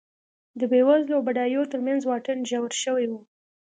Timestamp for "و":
3.09-3.13